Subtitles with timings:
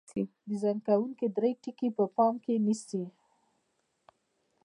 [0.49, 3.03] ډیزاین کوونکي درې ټکي په پام کې نیسي.